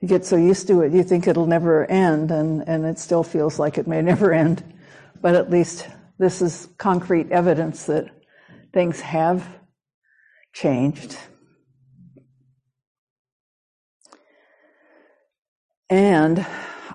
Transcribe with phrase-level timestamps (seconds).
[0.00, 3.22] you get so used to it, you think it'll never end, and, and it still
[3.22, 4.64] feels like it may never end.
[5.20, 5.86] But at least
[6.18, 8.10] this is concrete evidence that
[8.72, 9.46] things have
[10.54, 11.18] changed.
[15.90, 16.46] And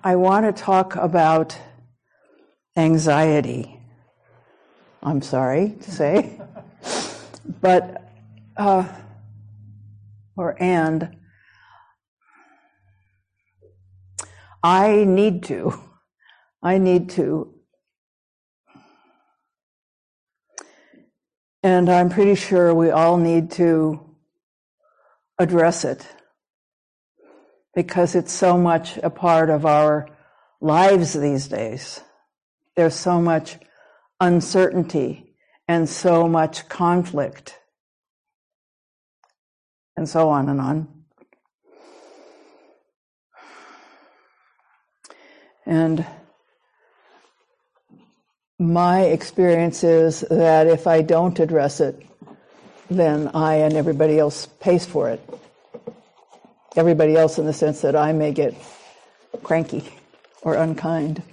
[0.03, 1.57] I want to talk about
[2.75, 3.79] anxiety.
[5.03, 6.41] I'm sorry to say,
[7.61, 8.01] but,
[8.57, 8.87] uh,
[10.35, 11.17] or and,
[14.65, 15.79] I need to.
[16.63, 17.53] I need to.
[21.61, 24.15] And I'm pretty sure we all need to
[25.37, 26.07] address it
[27.75, 30.07] because it's so much a part of our
[30.59, 32.01] lives these days.
[32.75, 33.59] There's so much
[34.19, 35.35] uncertainty
[35.67, 37.59] and so much conflict
[39.95, 40.94] and so on and on.
[45.65, 46.05] And
[48.59, 52.05] my experience is that if I don't address it,
[52.89, 55.21] then I and everybody else pays for it.
[56.75, 58.53] Everybody else in the sense that I may get
[59.43, 59.83] cranky
[60.41, 61.23] or unkind.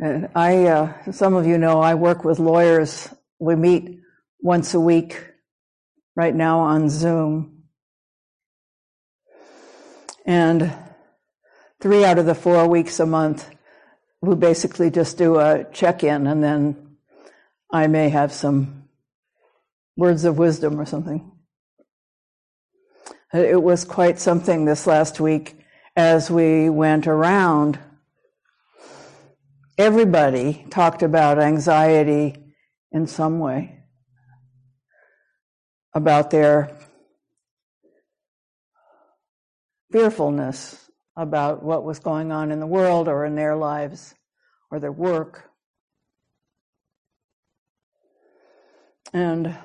[0.00, 3.08] And I, uh, some of you know, I work with lawyers.
[3.38, 4.00] We meet
[4.40, 5.22] once a week
[6.16, 7.59] right now on Zoom.
[10.30, 10.72] And
[11.80, 13.50] three out of the four weeks a month,
[14.22, 16.98] we basically just do a check in and then
[17.72, 18.84] I may have some
[19.96, 21.32] words of wisdom or something.
[23.34, 25.58] It was quite something this last week
[25.96, 27.80] as we went around.
[29.78, 32.36] Everybody talked about anxiety
[32.92, 33.82] in some way,
[35.92, 36.78] about their
[39.90, 44.14] fearfulness about what was going on in the world or in their lives
[44.70, 45.50] or their work.
[49.12, 49.56] And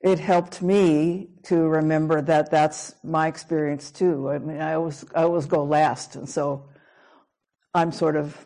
[0.00, 4.30] it helped me to remember that that's my experience too.
[4.30, 6.16] I mean, I always, I always go last.
[6.16, 6.68] And so
[7.74, 8.36] I'm sort of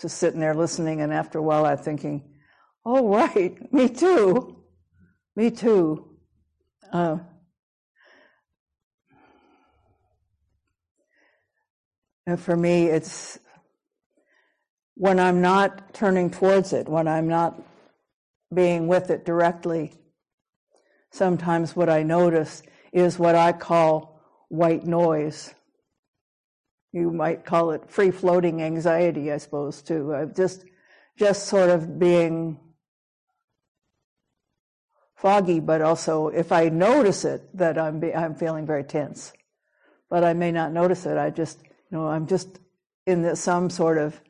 [0.00, 1.00] just sitting there listening.
[1.00, 2.22] And after a while, I'm thinking,
[2.84, 4.56] oh, right, me too.
[5.34, 6.15] Me too.
[6.92, 7.18] Uh,
[12.36, 13.38] for me, it's
[14.94, 17.62] when I'm not turning towards it, when I'm not
[18.52, 19.92] being with it directly,
[21.12, 25.54] sometimes what I notice is what I call white noise.
[26.92, 30.14] You might call it free floating anxiety, I suppose, too.
[30.14, 30.64] Uh, just,
[31.18, 32.58] just sort of being
[35.16, 39.32] foggy, but also if I notice it, that I'm, be, I'm feeling very tense.
[40.08, 41.16] But I may not notice it.
[41.16, 42.60] I just, you know, I'm just
[43.06, 44.20] in this, some sort of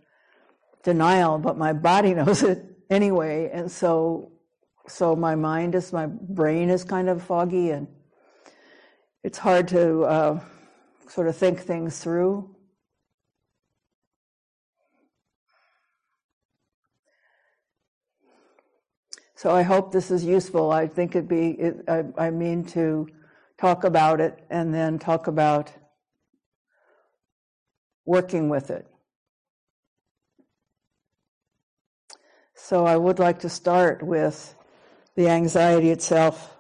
[0.85, 3.51] denial, but my body knows it anyway.
[3.53, 4.33] And so,
[4.89, 7.89] so my mind is, my brain is kind of foggy and
[9.23, 10.41] it's hard to uh,
[11.09, 12.56] sort of think things through.
[19.37, 20.73] So I hope this is useful.
[20.73, 23.07] I think it'd be, it, I, I mean to
[23.59, 25.71] talk about it and then talk about
[28.07, 28.87] working with it.
[32.55, 34.55] So I would like to start with
[35.17, 36.57] the anxiety itself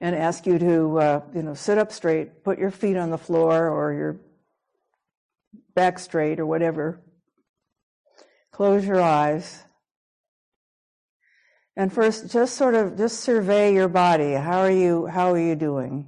[0.00, 3.18] and ask you to, uh, you know, sit up straight, put your feet on the
[3.18, 4.20] floor or your
[5.74, 7.00] back straight or whatever.
[8.52, 9.64] Close your eyes.
[11.80, 14.32] And first, just sort of just survey your body.
[14.32, 15.06] How are you?
[15.06, 16.06] How are you doing?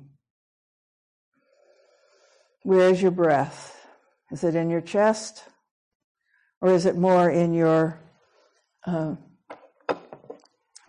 [2.62, 3.74] Where is your breath?
[4.30, 5.42] Is it in your chest,
[6.60, 7.98] or is it more in your
[8.86, 9.14] uh,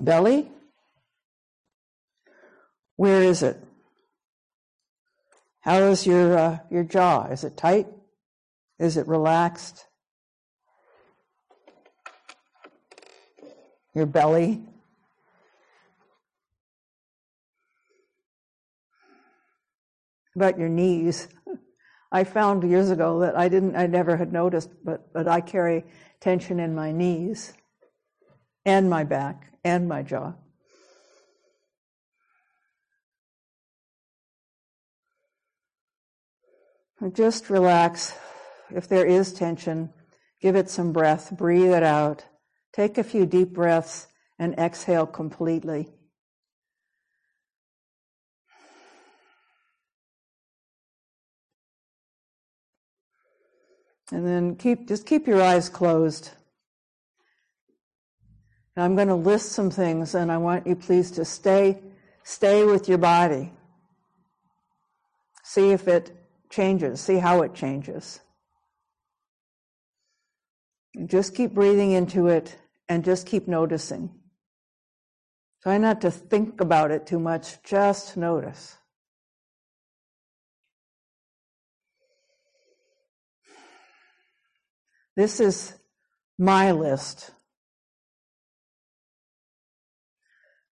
[0.01, 0.51] belly?
[2.97, 3.63] Where is it?
[5.61, 7.27] How is your uh, your jaw?
[7.27, 7.87] Is it tight?
[8.79, 9.85] Is it relaxed?
[13.95, 14.65] Your belly?
[20.35, 21.27] About your knees.
[22.11, 25.85] I found years ago that I didn't, I never had noticed, but, but I carry
[26.19, 27.53] tension in my knees
[28.65, 30.33] and my back and my jaw.
[37.11, 38.15] just relax.
[38.73, 39.91] If there is tension,
[40.41, 42.23] give it some breath, breathe it out,
[42.73, 44.07] Take a few deep breaths
[44.39, 45.93] and exhale completely.
[54.11, 56.31] And then keep just keep your eyes closed.
[58.75, 61.79] I'm going to list some things and I want you please to stay
[62.23, 63.51] stay with your body.
[65.43, 66.11] See if it
[66.49, 68.19] changes, see how it changes.
[70.95, 72.55] And just keep breathing into it
[72.87, 74.11] and just keep noticing.
[75.61, 78.77] Try not to think about it too much, just notice.
[85.15, 85.73] This is
[86.39, 87.31] my list.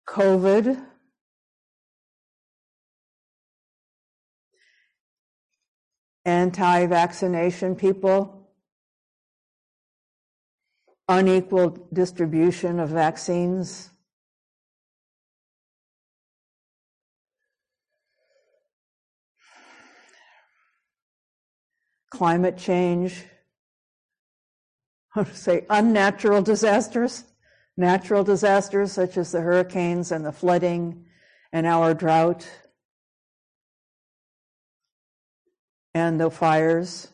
[0.07, 0.79] COVID,
[6.23, 8.51] anti vaccination people,
[11.09, 13.89] unequal distribution of vaccines.
[22.11, 23.25] Climate change,
[25.25, 27.23] say, unnatural disasters,
[27.75, 31.05] natural disasters such as the hurricanes and the flooding
[31.51, 32.47] and our drought
[35.93, 37.07] and the fires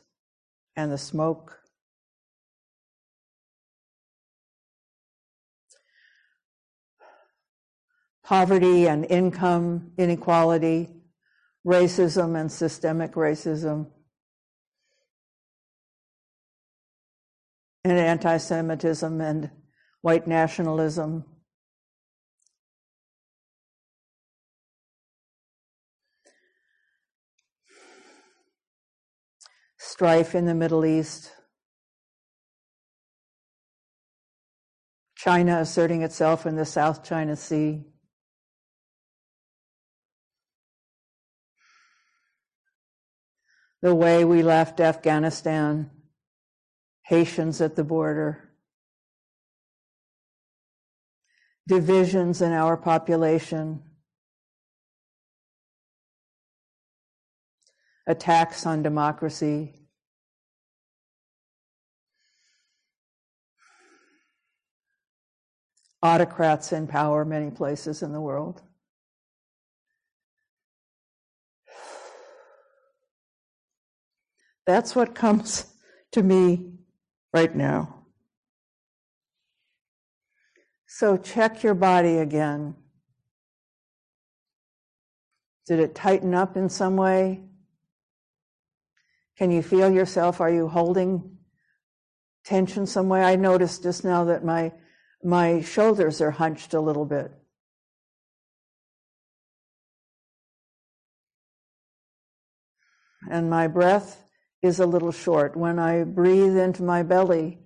[0.76, 1.60] and the smoke.
[8.24, 10.90] Poverty and income inequality,
[11.66, 13.88] racism and systemic racism.
[17.86, 19.50] And anti Semitism and
[20.02, 21.26] white nationalism.
[29.78, 31.32] Strife in the Middle East.
[35.16, 37.86] China asserting itself in the South China Sea.
[43.82, 45.92] The way we left Afghanistan
[47.06, 48.50] Haitians at the border,
[51.68, 53.84] divisions in our population,
[58.08, 59.80] attacks on democracy.
[66.02, 68.62] Autocrats in power many places in the world.
[74.66, 75.66] That's what comes
[76.12, 76.74] to me
[77.34, 78.04] right now.
[80.88, 82.76] So check your body again.
[85.66, 87.42] Did it tighten up in some way?
[89.38, 90.40] Can you feel yourself?
[90.40, 91.38] Are you holding
[92.46, 93.24] tension some way?
[93.24, 94.72] I noticed just now that my
[95.24, 97.32] my shoulders are hunched a little bit.
[103.32, 104.24] And my breath
[104.64, 105.58] is a little short.
[105.58, 107.60] When I breathe into my belly,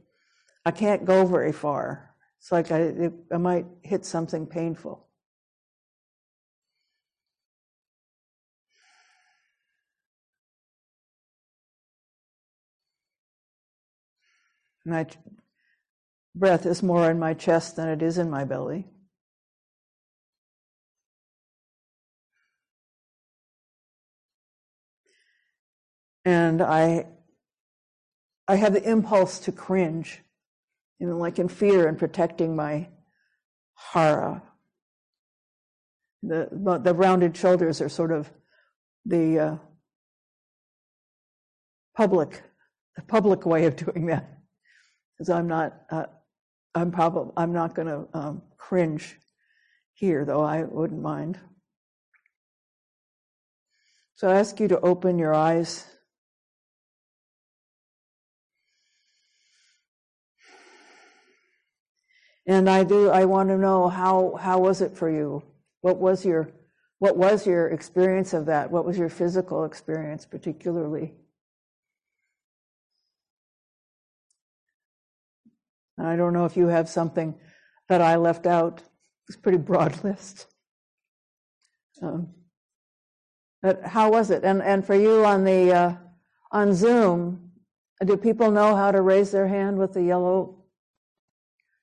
[0.65, 2.15] I can't go very far.
[2.39, 5.07] It's like I, I might hit something painful.
[14.83, 15.05] My
[16.33, 18.87] breath is more in my chest than it is in my belly.
[26.27, 27.05] And I
[28.49, 30.21] I have the impulse to cringe,
[30.99, 32.89] you know, like in fear and protecting my
[33.93, 34.43] hara.
[36.23, 36.49] The
[36.83, 38.29] the rounded shoulders are sort of
[39.05, 39.55] the uh,
[41.95, 42.43] public
[42.97, 44.27] the public way of doing that,
[45.13, 46.07] because I'm not uh,
[46.75, 49.17] I'm probably I'm not going to um, cringe
[49.93, 51.39] here, though I wouldn't mind.
[54.15, 55.85] So I ask you to open your eyes
[62.47, 65.43] And I do, I want to know how, how was it for you?
[65.81, 66.49] What was your,
[66.99, 68.71] what was your experience of that?
[68.71, 71.13] What was your physical experience particularly?
[75.99, 77.35] I don't know if you have something
[77.89, 78.81] that I left out.
[79.27, 80.47] It's a pretty broad list.
[82.01, 82.29] Um,
[83.61, 84.43] but how was it?
[84.43, 85.95] And and for you on the uh,
[86.51, 87.51] on Zoom,
[88.05, 90.56] do people know how to raise their hand with the yellow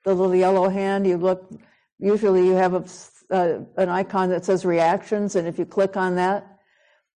[0.04, 1.50] the little yellow hand, you look,
[1.98, 2.84] usually you have a,
[3.34, 6.58] uh, an icon that says reactions, and if you click on that,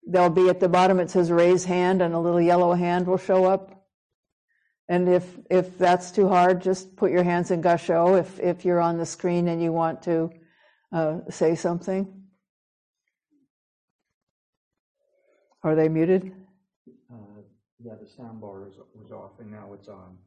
[0.06, 3.18] there'll be at the bottom, it says raise hand, and a little yellow hand will
[3.18, 3.74] show up.
[4.88, 8.20] And if, if that's too hard, just put your hands in gassho.
[8.20, 10.30] if, if you're on the screen and you want to
[10.92, 12.22] uh, say something.
[15.62, 16.32] Are they muted?
[17.10, 17.40] Uh,
[17.82, 20.18] yeah, the sound bar is, was off and now it's on.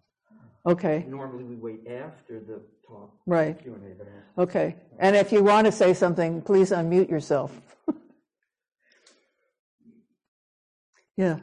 [0.65, 3.13] Okay, Normally we wait after the talk.
[3.25, 3.57] right.
[3.61, 4.75] Q and A, but I- Okay.
[4.99, 7.61] And if you want to say something, please unmute yourself.
[11.17, 11.39] yeah.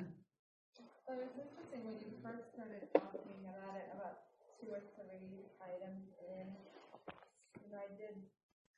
[1.09, 4.29] So it's interesting when you first started talking about it, about
[4.61, 6.47] two or three items in,
[7.65, 8.15] you know, I did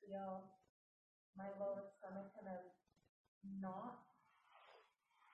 [0.00, 0.46] feel
[1.36, 2.62] my lower stomach kind of
[3.60, 3.98] knot.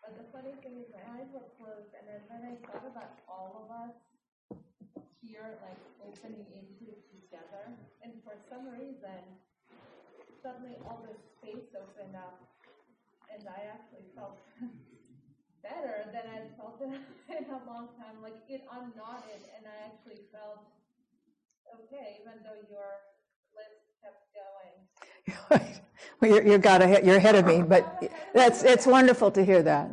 [0.03, 3.23] But the funny thing is my eyes were closed and then when I thought about
[3.31, 3.95] all of us
[5.23, 7.71] here, like opening into together,
[8.03, 9.23] and for some reason,
[10.43, 12.43] suddenly all this space opened up
[13.33, 14.39] and I actually felt
[15.63, 18.21] better than I felt in, a long time.
[18.23, 20.61] Like it unknotted, and I actually felt
[21.81, 23.01] okay, even though your
[23.57, 25.73] list kept going.
[26.21, 28.03] well, you're, you're, got ahead, you're ahead of me, but
[28.35, 29.91] that's, it's wonderful to hear that.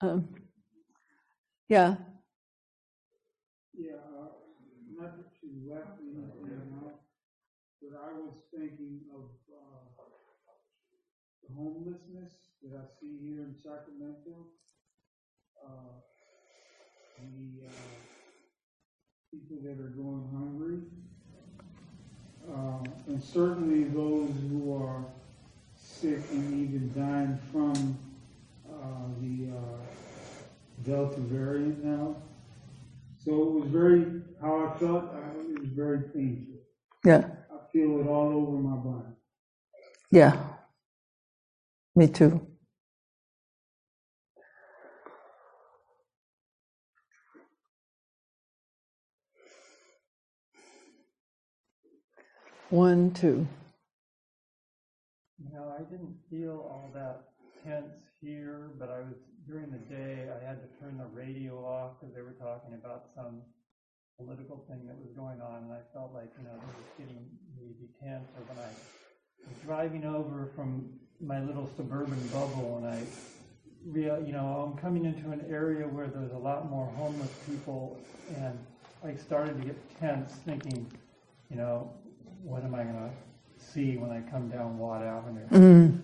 [0.00, 0.28] Um.
[1.68, 1.96] Yeah,
[4.18, 4.32] uh,
[4.96, 7.00] not that she left anything out,
[7.82, 9.88] but I was thinking of, uh,
[11.42, 14.46] the homelessness that I see here in Sacramento.
[15.64, 15.70] Uh,
[17.18, 17.70] the, uh,
[19.32, 20.78] people that are going hungry.
[22.48, 25.04] Uh, and certainly those who are
[25.76, 27.98] sick and even dying from,
[28.70, 29.78] uh, the, uh,
[30.84, 32.14] Delta variant now.
[33.18, 36.54] So it was very, how I felt, I- it was very painful.
[37.04, 37.28] Yeah.
[37.52, 39.12] I feel it all over my body.
[40.12, 40.57] Yeah.
[41.98, 42.40] Me too.
[52.70, 53.48] One, two.
[55.42, 57.30] You know, I didn't feel all that
[57.66, 57.86] tense
[58.20, 60.28] here, but I was during the day.
[60.30, 63.42] I had to turn the radio off because they were talking about some
[64.16, 67.26] political thing that was going on, and I felt like you know this was getting
[67.58, 68.28] me tense.
[68.38, 68.70] Or when I
[69.64, 70.88] driving over from
[71.20, 73.02] my little suburban bubble, and I
[73.86, 77.98] real, you know, I'm coming into an area where there's a lot more homeless people,
[78.36, 78.58] and
[79.04, 80.86] I started to get tense, thinking,
[81.50, 81.90] you know,
[82.42, 85.46] what am I going to see when I come down Watt Avenue?
[85.48, 86.00] Mm.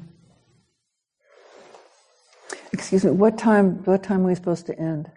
[2.73, 5.11] Excuse me, what time, what time are we supposed to end?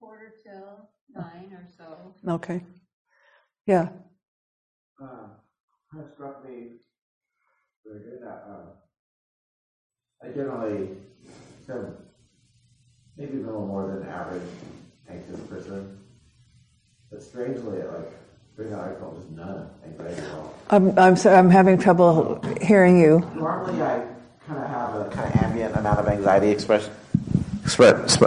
[0.00, 2.14] Quarter till nine or so.
[2.26, 2.62] Okay.
[3.66, 3.88] Yeah.
[5.96, 6.66] Kind of struck me
[7.84, 8.66] very good that uh,
[10.22, 10.90] I generally
[11.68, 11.94] have
[13.16, 14.42] maybe a little more than average
[15.08, 15.98] anxious person,
[17.10, 18.12] but strangely, like
[18.56, 20.54] during that I felt just none anxiety at all.
[20.68, 23.20] I'm, I'm, so, I'm having trouble hearing you.
[23.34, 24.04] Normally, I
[24.46, 26.92] kind of have a kind of ambient amount of anxiety expression.
[27.64, 28.20] Express,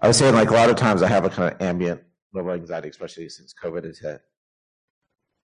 [0.00, 2.52] I was saying, like a lot of times, I have a kind of ambient level
[2.52, 4.22] of anxiety, especially since COVID has hit.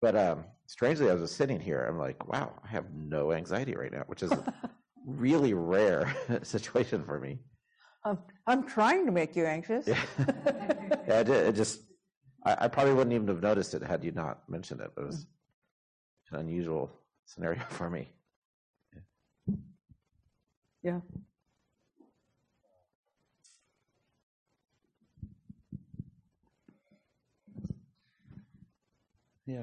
[0.01, 1.85] But um, strangely, I was just sitting here.
[1.87, 4.43] I'm like, wow, I have no anxiety right now, which is a
[5.07, 7.39] really rare situation for me.
[8.07, 9.87] I'm, I'm trying to make you anxious.
[9.87, 10.03] Yeah,
[11.07, 11.83] yeah it, it just,
[12.47, 14.91] I, I probably wouldn't even have noticed it had you not mentioned it.
[14.97, 16.33] It was mm.
[16.33, 16.91] an unusual
[17.27, 18.09] scenario for me.
[18.95, 19.55] Yeah.
[20.83, 21.01] Yeah,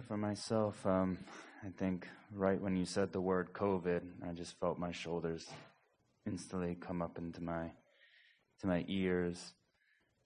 [0.02, 1.20] for myself, um,
[1.66, 5.48] I think right when you said the word COVID, I just felt my shoulders
[6.28, 7.72] instantly come up into my
[8.60, 9.54] to my ears,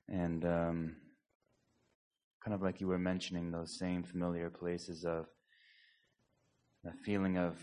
[0.10, 0.96] and um,
[2.44, 5.28] kind of like you were mentioning those same familiar places of
[6.84, 7.56] the feeling of,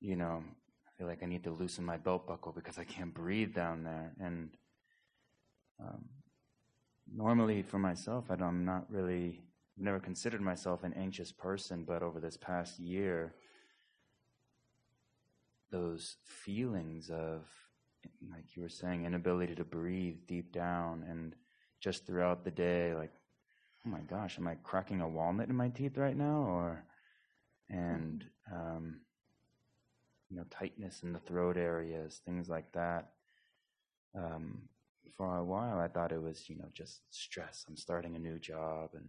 [0.00, 0.44] you know,
[0.86, 3.84] I feel like I need to loosen my belt buckle because I can't breathe down
[3.84, 4.50] there, and
[5.80, 6.04] um,
[7.10, 9.40] normally for myself, I I'm not really
[9.76, 13.34] I've never considered myself an anxious person, but over this past year,
[15.70, 17.46] those feelings of,
[18.30, 21.34] like you were saying, inability to breathe deep down, and
[21.80, 23.12] just throughout the day, like,
[23.86, 26.42] oh my gosh, am I cracking a walnut in my teeth right now?
[26.42, 26.84] Or,
[27.70, 29.00] and, um,
[30.28, 33.12] you know, tightness in the throat areas, things like that.
[34.14, 34.68] Um,
[35.16, 37.64] for a while, I thought it was, you know, just stress.
[37.68, 39.08] I'm starting a new job and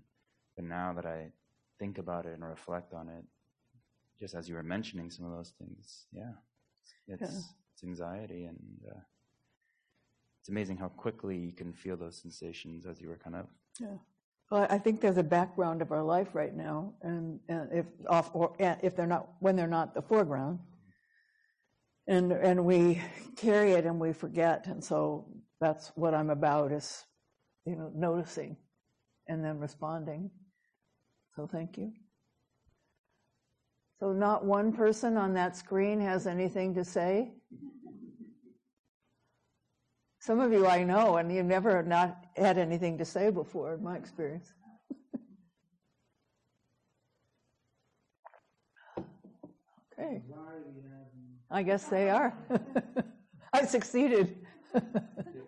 [0.56, 1.32] but now that I
[1.80, 3.24] think about it and reflect on it,
[4.20, 6.34] just as you were mentioning some of those things, yeah,
[7.08, 7.42] it's Yeah.
[7.74, 9.00] it's anxiety and uh,
[10.40, 13.48] it's amazing how quickly you can feel those sensations as you were kind of
[13.80, 13.98] Yeah.
[14.52, 18.30] Well, I think there's a background of our life right now, and, and if off
[18.36, 20.60] or if they're not when they're not the foreground,
[22.08, 23.02] and and we
[23.36, 25.26] carry it and we forget, and so
[25.60, 27.06] that's what I'm about is,
[27.66, 28.58] you know, noticing,
[29.28, 30.30] and then responding.
[31.36, 31.92] So thank you.
[34.00, 37.32] So not one person on that screen has anything to say.
[40.20, 43.84] Some of you I know, and you've never not had anything to say before, in
[43.84, 44.54] my experience.
[50.00, 50.22] okay,
[51.52, 52.34] I guess they are.
[53.54, 54.38] I succeeded.
[54.74, 54.84] There,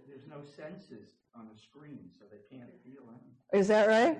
[0.07, 3.59] there's no senses on the screen, so they can't feel anything.
[3.59, 4.19] Is that right?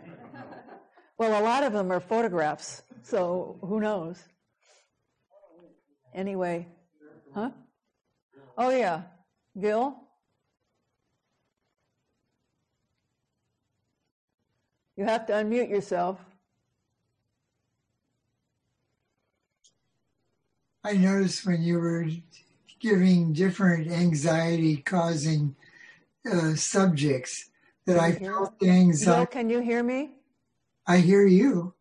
[1.18, 4.22] Well, a lot of them are photographs, so who knows?
[6.14, 6.68] Anyway,
[7.34, 7.52] huh?
[8.58, 9.04] Oh, yeah.
[9.60, 9.96] Gil?
[14.98, 16.20] You have to unmute yourself.
[20.84, 22.06] I noticed when you were
[22.80, 25.56] giving different anxiety causing
[26.32, 27.50] uh, subjects
[27.86, 28.66] that I Can you hear felt the
[29.00, 30.15] Gil, can you hear me?
[30.88, 31.74] I hear you.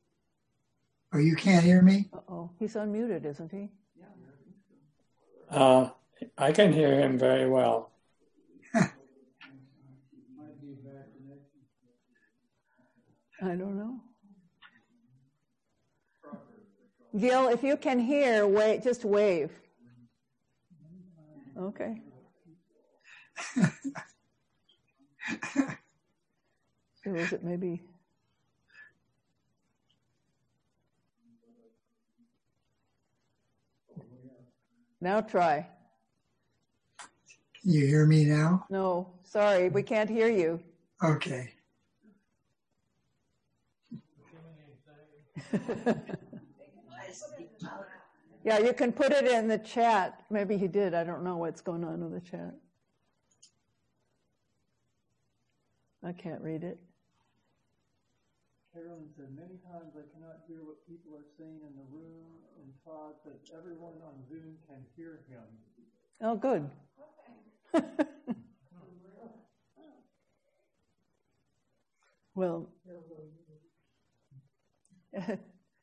[1.13, 2.09] Or you can't hear me?
[2.13, 3.71] Uh-oh, he's unmuted, isn't he?
[5.51, 5.91] Uh,
[6.37, 7.93] I can hear him very well.
[8.75, 8.91] might
[10.61, 11.61] be a bad connection.
[13.43, 14.01] I don't know.
[17.17, 19.53] Gil, if you can hear, wait, just wave.
[21.57, 22.01] Okay.
[27.07, 27.83] Or is it maybe?
[35.05, 35.67] Now try.
[37.61, 38.65] Can you hear me now?
[38.71, 40.59] No, sorry, we can't hear you.
[41.03, 41.53] Okay.
[48.47, 50.23] Yeah, you can put it in the chat.
[50.29, 50.93] Maybe he did.
[50.93, 52.53] I don't know what's going on in the chat.
[56.03, 56.79] I can't read it.
[58.75, 62.27] Carolyn said, many times I cannot hear what people are saying in the room
[62.59, 65.45] and Todd that everyone on Zoom can hear him.
[66.21, 66.69] Oh, good.
[72.35, 72.69] well,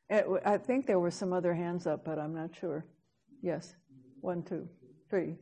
[0.09, 2.83] eh, I think there were some other hands up, but I'm not sure.
[3.41, 3.73] Yes.
[4.19, 4.67] One, two,
[5.09, 5.37] three.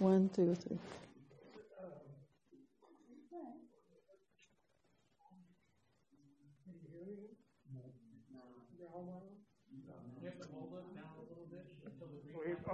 [0.00, 0.78] One, two, three.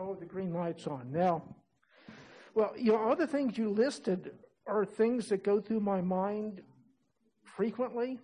[0.05, 1.12] Oh, the green light's on.
[1.12, 1.45] Now,
[2.57, 4.33] well, you know, all the things you listed
[4.67, 6.61] are things that go through my mind
[7.45, 8.19] frequently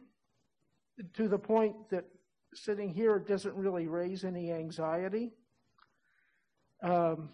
[1.15, 2.05] to the point that
[2.53, 5.31] sitting here doesn't really raise any anxiety.
[6.83, 7.29] Um,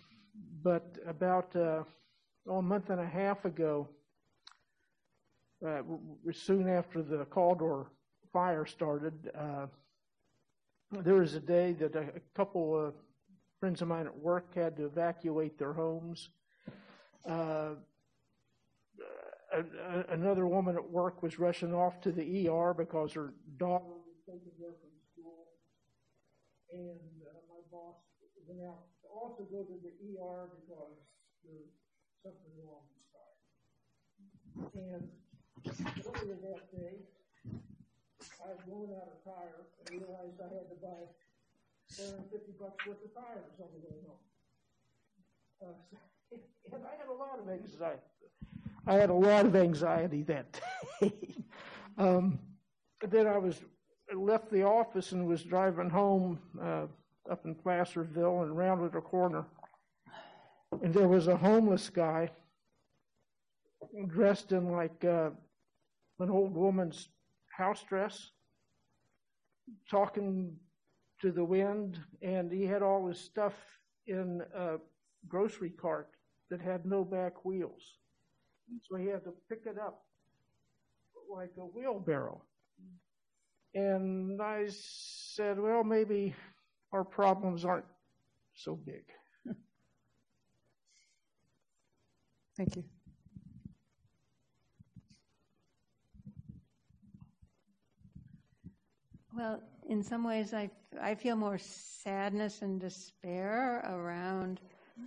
[0.62, 1.84] but about uh,
[2.46, 3.88] oh, a month and a half ago,
[5.66, 5.80] uh,
[6.32, 7.86] soon after the Caldor
[8.30, 9.66] fire started, uh,
[10.92, 12.92] there was a day that a, a couple of
[13.64, 16.28] friends of mine at work had to evacuate their homes.
[17.26, 17.70] Uh,
[20.10, 24.52] another woman at work was rushing off to the ER because her daughter was taken
[24.60, 25.48] there from school.
[26.76, 27.96] And uh, my boss
[28.46, 31.00] went out to also go to the ER because
[31.40, 31.72] there's
[32.20, 34.76] something wrong inside.
[34.76, 35.08] And
[36.04, 37.00] earlier that day,
[37.48, 41.08] I was blowing out a tire and realized I had to buy
[41.90, 43.44] 450 bucks worth of tires.
[45.62, 45.66] Uh,
[46.30, 46.36] so,
[46.72, 48.00] and I had a lot of anxiety.
[48.86, 50.60] I had a lot of anxiety that
[51.00, 51.12] day.
[51.96, 52.38] um,
[53.08, 53.62] then I was
[54.14, 56.86] left the office and was driving home uh,
[57.30, 59.44] up in Placerville and rounded a corner,
[60.82, 62.30] and there was a homeless guy
[64.08, 65.30] dressed in like uh,
[66.20, 67.08] an old woman's
[67.56, 68.30] house dress,
[69.90, 70.56] talking
[71.20, 73.54] to the wind, and he had all his stuff
[74.06, 74.76] in a
[75.28, 76.10] grocery cart
[76.50, 77.98] that had no back wheels.
[78.88, 80.04] So he had to pick it up
[81.34, 82.42] like a wheelbarrow.
[83.74, 86.34] And I said, well, maybe
[86.92, 87.86] our problems aren't
[88.54, 89.04] so big.
[92.56, 92.84] Thank you.
[99.36, 99.60] Well,
[99.94, 100.68] in some ways, I,
[101.00, 104.60] I feel more sadness and despair around.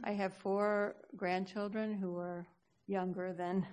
[0.06, 2.48] I have four grandchildren who are
[2.88, 3.68] younger than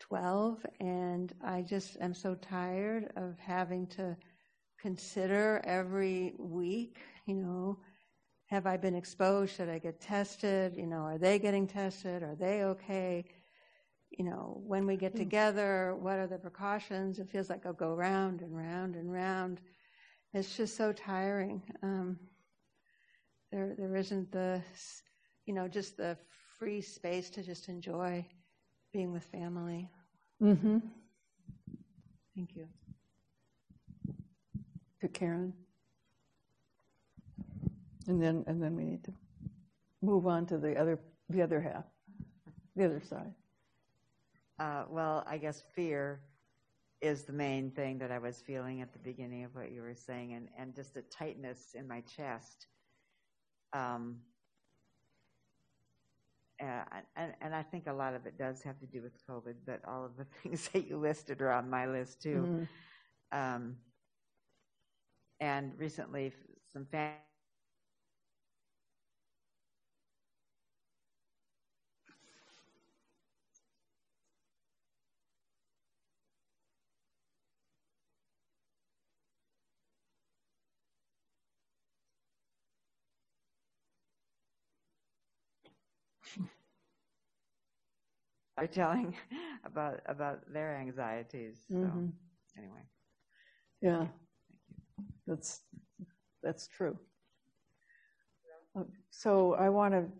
[0.00, 4.16] 12, and I just am so tired of having to
[4.80, 7.78] consider every week, you know,
[8.46, 9.54] have I been exposed?
[9.54, 10.74] Should I get tested?
[10.74, 12.22] You know, are they getting tested?
[12.22, 13.26] Are they okay?
[14.10, 15.18] You know, when we get hmm.
[15.18, 17.18] together, what are the precautions?
[17.18, 19.60] It feels like I'll go round and round and round.
[20.34, 21.62] It's just so tiring.
[21.84, 22.18] Um,
[23.52, 24.60] there, there isn't the,
[25.46, 26.18] you know, just the
[26.58, 28.26] free space to just enjoy
[28.92, 29.88] being with family.
[30.42, 30.78] Mm-hmm.
[32.34, 32.66] Thank you.
[35.02, 35.52] To Karen.
[38.08, 39.12] And then, and then we need to
[40.02, 40.98] move on to the other,
[41.30, 41.84] the other half,
[42.74, 43.32] the other side.
[44.58, 46.22] Uh, well, I guess fear
[47.00, 49.94] is the main thing that I was feeling at the beginning of what you were
[49.94, 52.66] saying, and, and just a tightness in my chest.
[53.72, 54.20] Um,
[56.62, 56.84] uh,
[57.16, 59.80] and, and I think a lot of it does have to do with COVID, but
[59.86, 62.48] all of the things that you listed are on my list too.
[62.48, 62.68] Mhm.
[63.32, 63.76] Um,
[65.40, 66.32] and recently,
[66.72, 67.18] some family.
[88.56, 89.14] Are telling
[89.64, 91.64] about about their anxieties.
[91.68, 92.12] So Mhm.
[92.56, 92.84] anyway,
[93.80, 94.06] Yeah,
[95.26, 95.62] that's,
[96.42, 96.98] that's true.
[98.76, 100.10] Uh, So I want to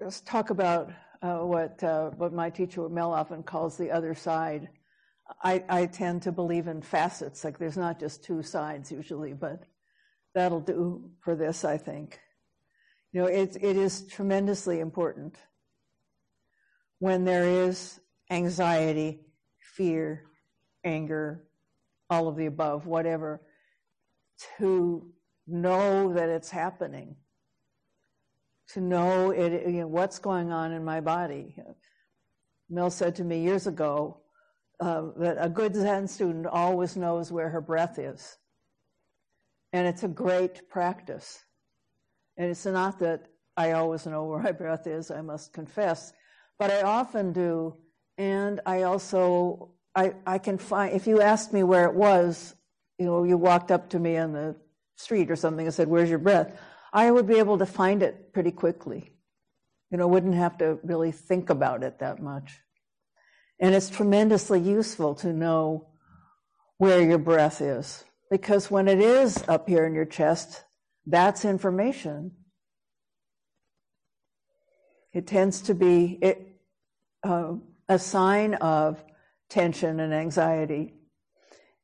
[0.00, 0.90] let's talk about
[1.22, 4.68] uh, what uh, what my teacher Mel often calls the other side.
[5.42, 9.62] I, I tend to believe in facets, like there's not just two sides usually, but
[10.34, 12.18] that'll do for this, I think.
[13.12, 15.36] You know, it, it is tremendously important
[17.00, 17.98] when there is
[18.30, 19.20] anxiety,
[19.74, 20.24] fear,
[20.84, 21.44] anger,
[22.08, 23.42] all of the above, whatever,
[24.58, 25.10] to
[25.46, 27.16] know that it's happening,
[28.74, 31.56] to know it, you know, what's going on in my body.
[32.68, 34.20] Mel said to me years ago
[34.78, 38.36] uh, that a good Zen student always knows where her breath is.
[39.72, 41.44] And it's a great practice.
[42.40, 46.14] And it's not that I always know where my breath is, I must confess,
[46.58, 47.76] but I often do.
[48.16, 52.54] And I also, I, I can find, if you asked me where it was,
[52.98, 54.56] you know, you walked up to me on the
[54.96, 56.58] street or something and said, Where's your breath?
[56.94, 59.12] I would be able to find it pretty quickly.
[59.90, 62.58] You know, wouldn't have to really think about it that much.
[63.60, 65.88] And it's tremendously useful to know
[66.78, 68.02] where your breath is.
[68.30, 70.64] Because when it is up here in your chest,
[71.10, 72.32] that's information.
[75.12, 76.60] It tends to be it,
[77.22, 77.54] uh,
[77.88, 79.02] a sign of
[79.48, 80.94] tension and anxiety.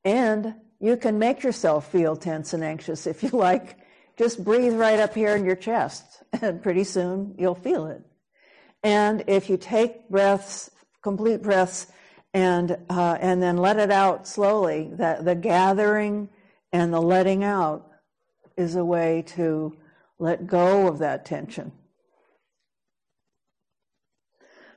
[0.04, 3.78] And you can make yourself feel tense and anxious if you like.
[4.16, 8.02] Just breathe right up here in your chest, and pretty soon you'll feel it.
[8.82, 10.70] And if you take breaths,
[11.02, 11.88] complete breaths,
[12.32, 16.28] and uh, and then let it out slowly, that the gathering
[16.72, 17.90] and the letting out
[18.56, 19.76] is a way to
[20.18, 21.72] let go of that tension.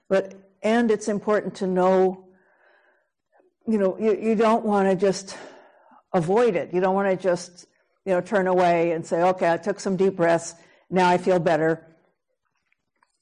[0.10, 2.26] But and it's important to know,
[3.68, 5.38] you know, you, you don't want to just
[6.14, 6.74] avoid it.
[6.74, 7.66] You don't want to just,
[8.06, 10.56] you know, turn away and say, okay, I took some deep breaths,
[10.90, 11.86] now I feel better.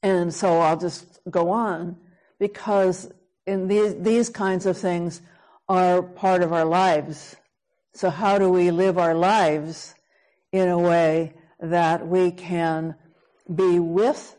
[0.02, 1.98] And so I'll just go on
[2.40, 3.12] because
[3.46, 5.22] in these, these kinds of things
[5.68, 7.36] are part of our lives.
[7.94, 9.96] So how do we live our lives
[10.58, 12.96] in a way that we can
[13.54, 14.36] be with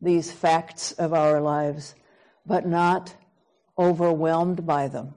[0.00, 1.94] these facts of our lives,
[2.46, 3.14] but not
[3.78, 5.14] overwhelmed by them?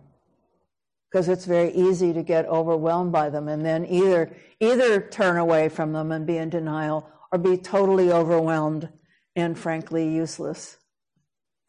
[1.09, 5.67] Because it's very easy to get overwhelmed by them and then either either turn away
[5.67, 8.89] from them and be in denial or be totally overwhelmed
[9.35, 10.77] and frankly useless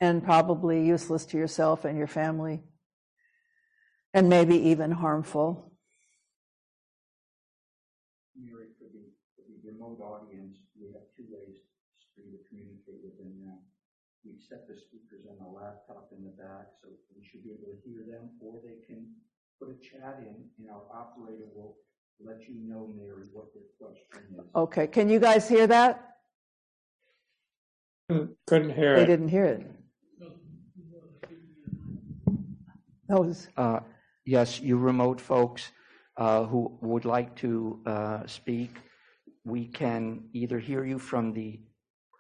[0.01, 2.61] and probably useless to yourself and your family
[4.15, 5.73] and maybe even harmful.
[8.37, 9.05] Mary, for the,
[9.37, 11.59] for the remote audience, we have two ways
[12.15, 13.59] for you to communicate with them now.
[14.25, 17.75] We've set the speakers on the laptop in the back, so we should be able
[17.75, 19.11] to hear them, or they can
[19.59, 21.77] put a chat in, and our operator will
[22.25, 24.45] let you know, Mary, what their question is.
[24.55, 26.09] Okay, can you guys hear that?
[28.47, 28.97] Couldn't hear it.
[28.97, 29.07] They it.
[29.07, 29.67] didn't hear it.
[33.09, 33.81] That was, Uh,
[34.25, 35.73] Yes, you remote folks
[36.17, 38.77] uh, who would like to uh, speak,
[39.45, 41.61] we can either hear you from the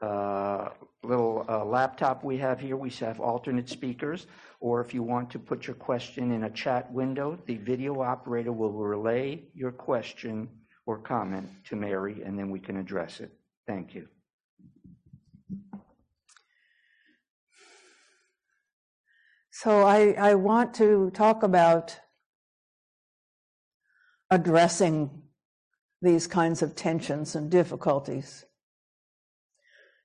[0.00, 0.70] uh,
[1.04, 4.26] little uh, laptop we have here, we have alternate speakers.
[4.61, 8.52] Or if you want to put your question in a chat window, the video operator
[8.52, 10.48] will relay your question
[10.87, 13.32] or comment to Mary, and then we can address it.
[13.66, 14.08] Thank you.
[19.50, 21.96] So I, I want to talk about
[24.30, 25.21] addressing
[26.02, 28.44] these kinds of tensions and difficulties.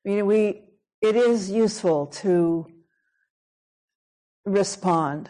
[0.06, 0.62] I mean, we,
[1.02, 2.68] it is useful to
[4.46, 5.30] respond.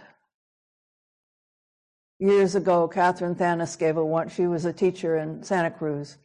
[2.20, 6.18] Years ago, Catherine Thanas gave a one, she was a teacher in Santa Cruz,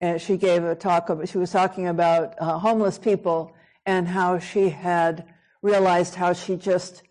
[0.00, 4.70] and she gave a talk, she was talking about uh, homeless people and how she
[4.70, 5.26] had
[5.62, 7.02] realized how she just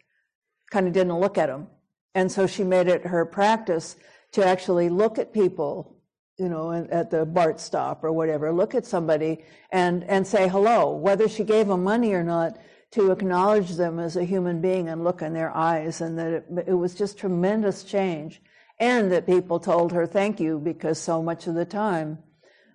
[0.72, 1.68] kind of didn't look at them.
[2.16, 3.96] And so she made it her practice
[4.32, 5.99] to actually look at people,
[6.40, 10.96] you know, at the BART stop or whatever, look at somebody and, and say hello,
[10.96, 12.58] whether she gave them money or not,
[12.92, 16.02] to acknowledge them as a human being and look in their eyes.
[16.02, 18.42] And that it, it was just tremendous change.
[18.80, 22.20] And that people told her thank you because so much of the time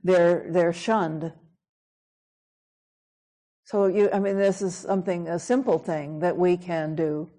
[0.04, 1.32] they're, they're shunned
[3.64, 7.30] so you, I mean, this is something, a simple thing that we can do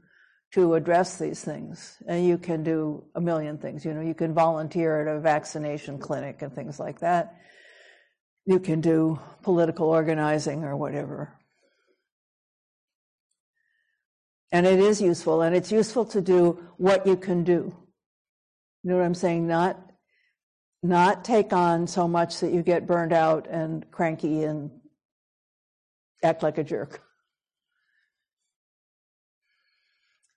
[0.56, 1.98] to address these things.
[2.08, 3.84] And you can do a million things.
[3.84, 7.36] You know, you can volunteer at a vaccination clinic and things like that.
[8.46, 11.38] You can do political organizing or whatever.
[14.54, 17.76] And it is useful, and it's useful to do what you can do.
[18.84, 19.46] You know what I'm saying?
[19.48, 19.78] Not
[20.82, 24.70] not take on so much that you get burned out and cranky and
[26.24, 27.02] act like a jerk.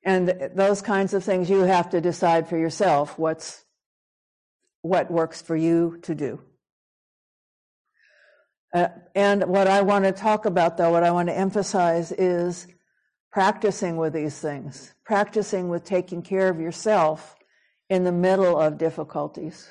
[0.09, 3.67] And those kinds of things you have to decide for yourself what's
[4.81, 6.41] what works for you to do.
[8.75, 12.67] Uh, and what I want to talk about, though, what I want to emphasize is
[13.31, 17.37] practicing with these things, practicing with taking care of yourself
[17.91, 19.69] in the middle of difficulties.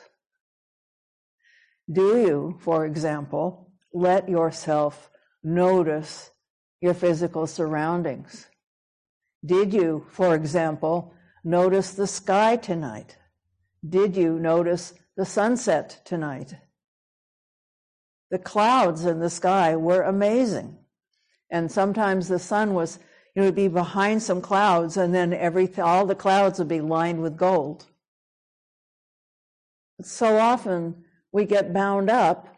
[1.92, 5.10] Do you, for example, let yourself
[5.44, 6.30] notice
[6.80, 8.46] your physical surroundings?
[9.46, 13.18] Did you, for example, notice the sky tonight?
[13.88, 16.56] Did you notice the sunset tonight?
[18.30, 20.78] The clouds in the sky were amazing.
[21.50, 23.00] And sometimes the sun was,
[23.36, 27.22] it would be behind some clouds and then every, all the clouds would be lined
[27.22, 27.86] with gold.
[30.02, 32.56] So often we get bound up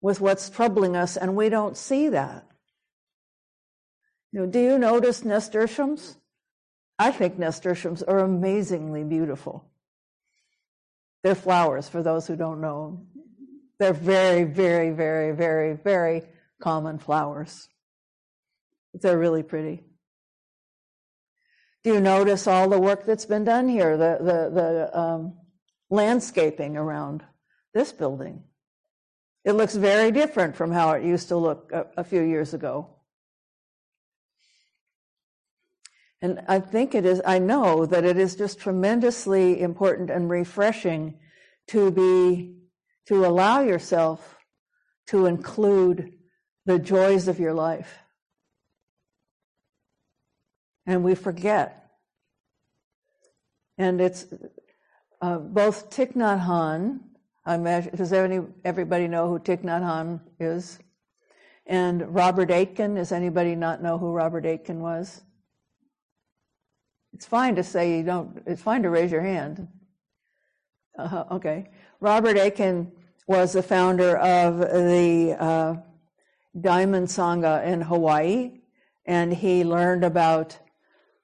[0.00, 2.47] with what's troubling us, and we don't see that.
[4.32, 6.16] You know, do you notice nasturtiums?
[6.98, 9.70] I think nasturtiums are amazingly beautiful.
[11.22, 13.06] They're flowers, for those who don't know.
[13.78, 16.22] They're very, very, very, very, very
[16.60, 17.68] common flowers.
[18.94, 19.84] They're really pretty.
[21.84, 25.38] Do you notice all the work that's been done here, the, the, the um,
[25.90, 27.22] landscaping around
[27.72, 28.42] this building?
[29.44, 32.97] It looks very different from how it used to look a, a few years ago.
[36.20, 41.18] And I think it is, I know that it is just tremendously important and refreshing
[41.68, 42.56] to be,
[43.06, 44.36] to allow yourself
[45.08, 46.12] to include
[46.66, 47.98] the joys of your life.
[50.86, 51.90] And we forget.
[53.76, 54.26] And it's
[55.20, 57.00] uh, both Thich Nhat Hanh
[57.46, 60.78] imagine, does any, everybody know who Thich Nhat Hanh is?
[61.66, 65.22] And Robert Aitken, does anybody not know who Robert Aitken was?
[67.18, 69.66] It's fine to say you don't, it's fine to raise your hand.
[70.96, 71.68] Uh, okay.
[71.98, 72.92] Robert Aitken
[73.26, 75.74] was the founder of the uh,
[76.60, 78.60] Diamond Sangha in Hawaii,
[79.04, 80.60] and he learned about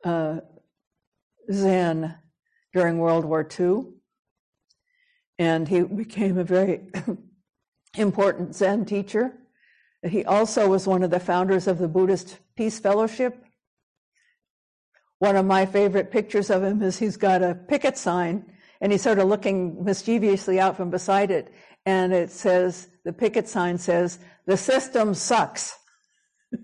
[0.03, 0.41] uh,
[1.53, 2.17] Zen
[2.73, 3.85] during World War II
[5.39, 6.89] and he became a very
[7.97, 9.33] important Zen teacher.
[10.03, 13.44] He also was one of the founders of the Buddhist Peace Fellowship.
[15.19, 18.45] One of my favorite pictures of him is he's got a picket sign
[18.81, 21.53] and he's sort of looking mischievously out from beside it.
[21.87, 25.77] And it says, the picket sign says, the system sucks.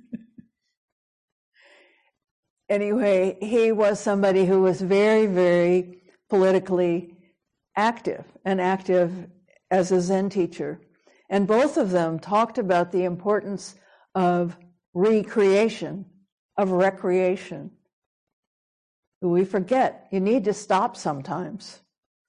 [2.68, 7.16] anyway, he was somebody who was very, very politically
[7.76, 9.28] active and active
[9.70, 10.80] as a Zen teacher.
[11.28, 13.76] And both of them talked about the importance
[14.14, 14.56] of
[14.94, 16.06] recreation,
[16.56, 17.70] of recreation.
[19.20, 21.80] We forget you need to stop sometimes.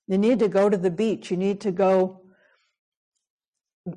[0.08, 1.32] You need to go to the beach.
[1.32, 2.21] You need to go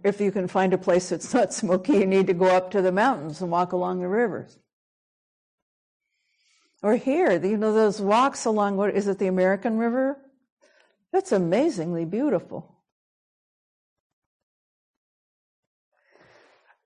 [0.03, 2.83] if you can find a place that's not smoky, you need to go up to
[2.83, 4.59] the mountains and walk along the rivers.
[6.83, 10.19] Or here, you know, those walks along, what is it, the American River?
[11.13, 12.77] That's amazingly beautiful.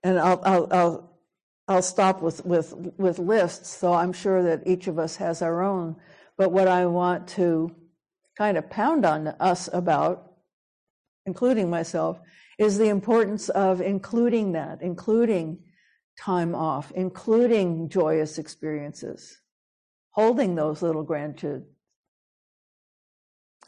[0.03, 1.18] And I'll, I'll, I'll,
[1.69, 5.63] I'll stop with, with, with lists, so I'm sure that each of us has our
[5.63, 5.97] own.
[6.39, 7.77] But what I want to
[8.39, 10.33] kind of pound on us about,
[11.27, 12.19] including myself,
[12.59, 15.59] is the importance of including that, including
[16.19, 19.39] time off, including joyous experiences,
[20.13, 21.67] holding those little grandkids.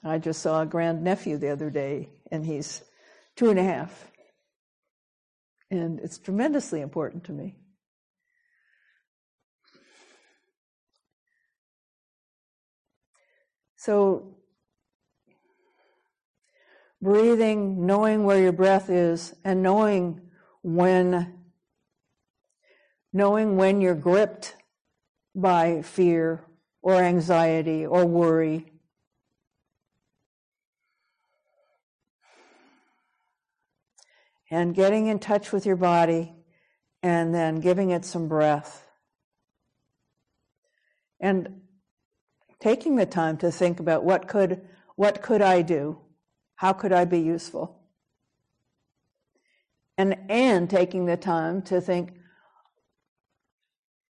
[0.03, 2.83] I just saw a grandnephew the other day, and he's
[3.37, 4.11] two and a half.
[5.71, 7.59] And it's tremendously important to me.
[13.83, 14.37] So,
[17.01, 20.21] breathing, knowing where your breath is, and knowing
[20.61, 21.39] when
[23.15, 24.55] knowing when you're gripped
[25.35, 26.45] by fear
[26.83, 28.71] or anxiety or worry.
[34.51, 36.35] And getting in touch with your body
[37.03, 38.87] and then giving it some breath.
[41.19, 41.63] And
[42.61, 44.61] taking the time to think about what could
[44.97, 45.99] what could I do?
[46.57, 47.81] How could I be useful?
[49.97, 52.13] And and taking the time to think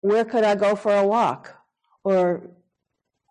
[0.01, 1.55] where could I go for a walk?
[2.05, 2.51] Or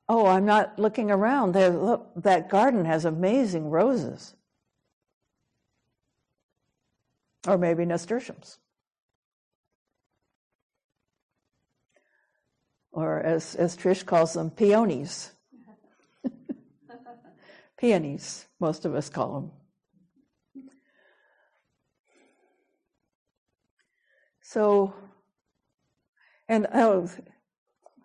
[0.07, 1.53] oh, I'm not looking around.
[1.53, 4.35] There look that garden has amazing roses.
[7.47, 8.59] Or maybe nasturtiums.
[12.97, 15.31] Or as, as Trish calls them, peonies.
[17.77, 19.51] Peonies, most of us call them.
[24.41, 24.95] So,
[26.49, 27.07] and oh,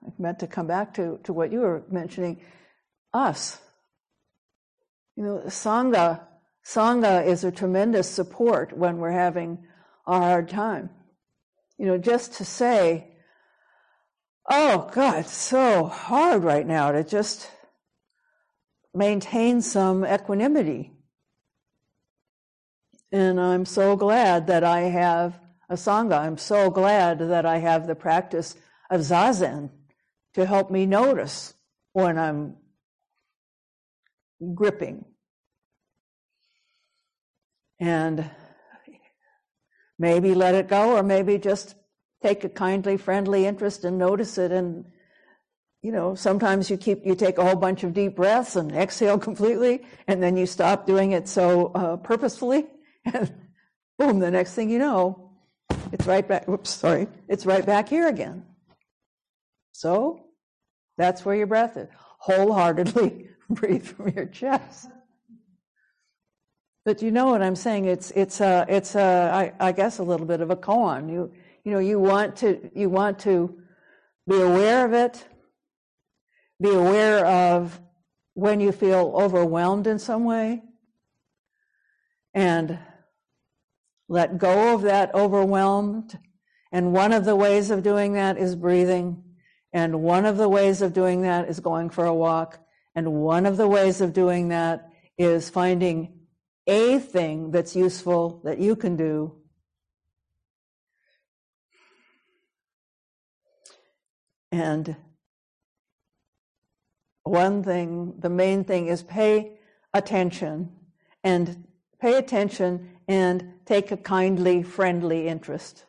[0.06, 2.42] I meant to come back to, to what you were mentioning
[3.14, 3.58] us.
[5.16, 6.20] You know, Sangha,
[6.66, 9.64] Sangha is a tremendous support when we're having
[10.06, 10.90] a hard time.
[11.78, 13.11] You know, just to say,
[14.50, 17.50] oh God, it's so hard right now to just
[18.94, 20.92] maintain some equanimity.
[23.10, 26.18] And I'm so glad that I have a Sangha.
[26.18, 28.56] I'm so glad that I have the practice
[28.90, 29.70] of Zazen
[30.34, 31.54] to help me notice
[31.92, 32.56] when I'm
[34.54, 35.04] gripping.
[37.80, 38.30] And
[39.98, 41.74] maybe let it go, or maybe just
[42.22, 44.52] take a kindly, friendly interest and notice it.
[44.52, 44.84] And,
[45.82, 49.18] you know, sometimes you keep, you take a whole bunch of deep breaths and exhale
[49.28, 52.66] completely, and then you stop doing it so uh, purposefully.
[53.04, 53.34] And
[53.98, 55.32] boom, the next thing you know,
[55.90, 58.44] it's right back, whoops, sorry, it's right back here again.
[59.72, 60.24] So
[60.96, 61.88] that's where your breath is.
[62.18, 64.88] Wholeheartedly breathe from your chest.
[66.84, 67.84] But you know what I'm saying?
[67.86, 71.10] It's it's a it's a I, I guess a little bit of a koan.
[71.10, 71.32] You
[71.64, 73.58] you know, you want to you want to
[74.28, 75.24] be aware of it,
[76.60, 77.80] be aware of
[78.34, 80.62] when you feel overwhelmed in some way,
[82.34, 82.78] and
[84.08, 86.18] let go of that overwhelmed.
[86.70, 89.22] And one of the ways of doing that is breathing.
[89.72, 92.58] And one of the ways of doing that is going for a walk.
[92.94, 96.20] And one of the ways of doing that is finding
[96.66, 99.41] a thing that's useful that you can do
[104.52, 104.94] And
[107.22, 109.58] one thing, the main thing is pay
[109.94, 110.70] attention
[111.24, 111.64] and
[111.98, 115.86] pay attention and take a kindly, friendly interest.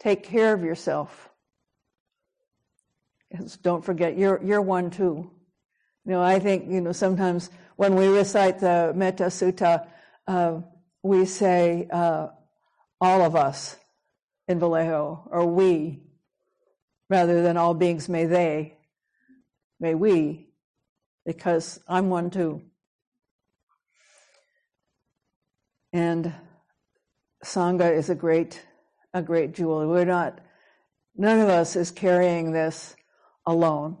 [0.00, 1.30] Take care of yourself.
[3.62, 5.30] Don't forget, you're, you're one too.
[6.04, 9.86] You know, I think, you know, sometimes when we recite the Metta Sutta,
[10.26, 10.60] uh,
[11.02, 12.28] we say, uh,
[13.00, 13.76] all of us
[14.48, 16.00] in Vallejo, or we,
[17.08, 18.76] rather than all beings may they,
[19.80, 20.48] may we,
[21.24, 22.62] because I'm one too.
[25.92, 26.32] And
[27.44, 28.64] Sangha is a great,
[29.14, 29.88] a great jewel.
[29.88, 30.40] We're not,
[31.16, 32.94] none of us is carrying this
[33.46, 33.96] alone.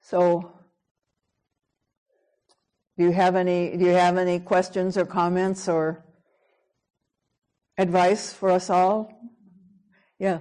[0.00, 0.52] So,
[2.98, 6.04] do you have any, do you have any questions or comments or
[7.82, 9.12] advice for us all?
[10.18, 10.38] Yeah.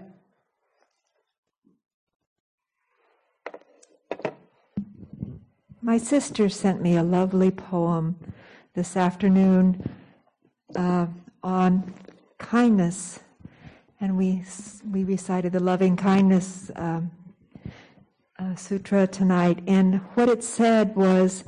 [5.81, 8.15] my sister sent me a lovely poem
[8.75, 9.89] this afternoon
[10.75, 11.07] uh,
[11.43, 11.93] on
[12.37, 13.19] kindness,
[13.99, 14.43] and we
[14.89, 17.11] we recited the loving kindness um,
[18.37, 19.59] uh, sutra tonight.
[19.67, 21.43] And what it said was,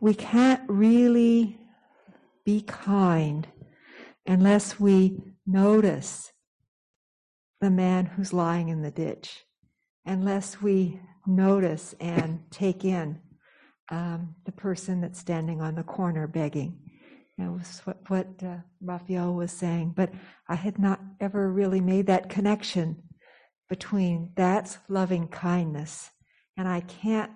[0.00, 1.58] we can't really
[2.44, 3.46] be kind
[4.26, 6.32] unless we notice
[7.60, 9.44] the man who's lying in the ditch,
[10.06, 13.20] unless we notice and take in
[13.90, 16.78] um, the person that's standing on the corner begging.
[17.38, 19.94] That was what, what uh, Raphael was saying.
[19.96, 20.12] But
[20.48, 23.02] I had not ever really made that connection
[23.68, 26.10] between that's loving kindness,
[26.56, 27.30] and I can't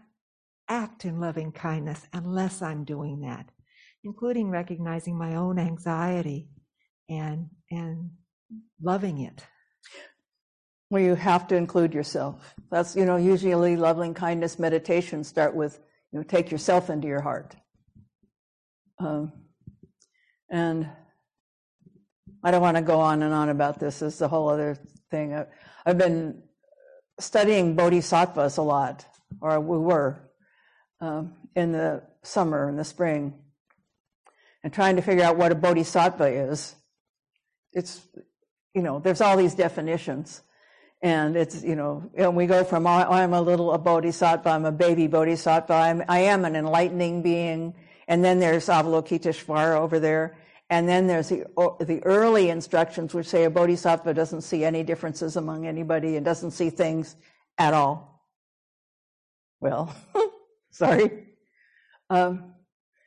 [0.68, 3.50] act in loving kindness unless I'm doing that,
[4.02, 6.48] including recognizing my own anxiety
[7.08, 8.10] and and
[8.82, 9.44] loving it.
[10.90, 12.54] Well, you have to include yourself.
[12.70, 15.80] That's you know usually loving kindness meditations start with
[16.12, 17.56] you know take yourself into your heart.
[18.98, 19.32] Um,
[20.50, 20.88] and
[22.44, 24.02] I don't want to go on and on about this.
[24.02, 24.78] it's a whole other
[25.10, 25.34] thing.
[25.34, 25.46] I,
[25.86, 26.42] I've been
[27.18, 29.06] studying bodhisattvas a lot,
[29.40, 30.30] or we were,
[31.00, 33.34] um, in the summer and the spring,
[34.62, 36.74] and trying to figure out what a bodhisattva is.
[37.74, 38.00] It's,
[38.74, 40.42] you know, there's all these definitions.
[41.02, 44.72] And it's, you know, and we go from I'm a little a bodhisattva, I'm a
[44.72, 47.74] baby bodhisattva, I'm, I am an enlightening being,
[48.08, 50.38] and then there's Avalokiteshvara over there.
[50.70, 51.44] And then there's the,
[51.80, 56.52] the early instructions which say a bodhisattva doesn't see any differences among anybody and doesn't
[56.52, 57.16] see things
[57.58, 58.26] at all.
[59.60, 59.94] Well,
[60.70, 61.26] sorry.
[62.08, 62.54] Um,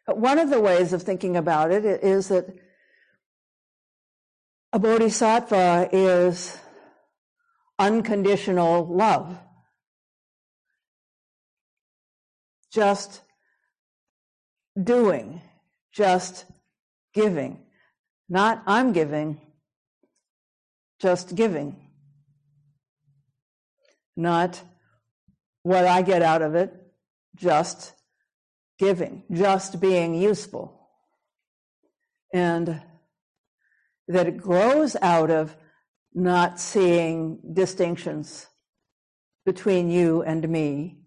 [0.06, 2.48] one of the ways of thinking about it is that
[4.78, 6.56] a bodhisattva is
[7.80, 9.36] unconditional love.
[12.72, 13.22] Just
[14.80, 15.42] doing,
[15.92, 16.46] just
[17.16, 17.66] giving.
[18.30, 19.42] Not I'm giving,
[21.02, 21.90] just giving.
[24.16, 24.62] Not
[25.64, 26.72] what I get out of it,
[27.36, 27.94] just
[28.78, 30.88] giving, just being useful.
[32.32, 32.80] And
[34.08, 35.56] that it grows out of
[36.14, 38.48] not seeing distinctions
[39.46, 40.98] between you and me.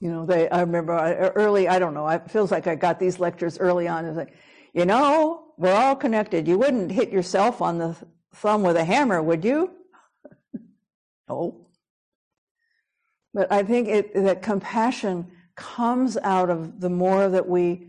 [0.00, 0.92] You know, they, I remember
[1.34, 4.04] early, I don't know, it feels like I got these lectures early on.
[4.04, 4.34] It's like,
[4.74, 6.46] you know, we're all connected.
[6.46, 7.96] You wouldn't hit yourself on the
[8.34, 9.70] thumb with a hammer, would you?
[11.28, 11.66] no.
[13.32, 17.88] But I think it, that compassion comes out of the more that we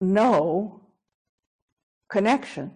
[0.00, 0.79] know
[2.10, 2.72] connection.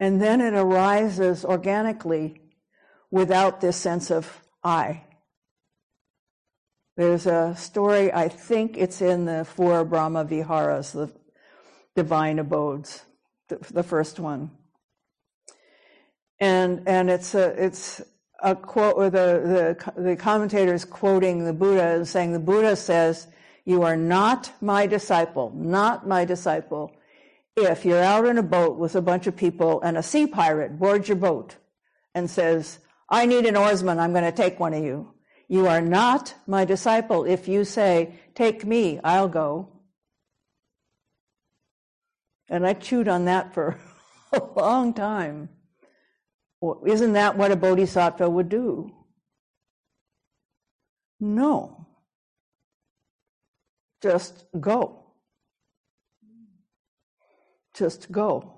[0.00, 2.40] And then it arises organically
[3.10, 5.02] without this sense of I.
[6.96, 11.12] There's a story, I think it's in the four Brahma Viharas, the
[11.94, 13.04] divine abodes,
[13.48, 14.50] the, the first one.
[16.40, 18.00] And, and it's a, it's
[18.42, 22.76] a quote where the, the, the commentator is quoting the Buddha and saying, the Buddha
[22.76, 23.26] says,
[23.64, 26.92] you are not my disciple, not my disciple,
[27.64, 30.78] if you're out in a boat with a bunch of people and a sea pirate
[30.78, 31.56] boards your boat
[32.14, 32.78] and says,
[33.08, 35.14] I need an oarsman, I'm going to take one of you.
[35.48, 39.70] You are not my disciple if you say, Take me, I'll go.
[42.48, 43.78] And I chewed on that for
[44.32, 45.48] a long time.
[46.60, 48.92] Well, isn't that what a bodhisattva would do?
[51.20, 51.86] No.
[54.02, 55.07] Just go
[57.78, 58.54] just go.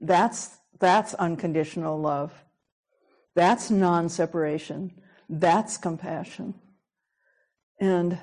[0.00, 2.32] That's, that's unconditional love.
[3.34, 4.92] That's non separation.
[5.28, 6.54] That's compassion.
[7.80, 8.18] And,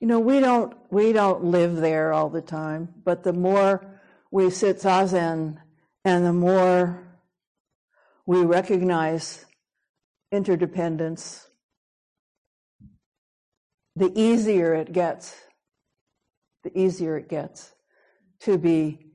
[0.00, 4.00] you know, we don't, we don't live there all the time, but the more
[4.30, 5.56] we sit zazen
[6.04, 7.02] and the more
[8.26, 9.46] we recognize
[10.30, 11.48] interdependence,
[13.96, 15.34] the easier it gets
[16.64, 17.72] the easier it gets
[18.40, 19.06] to be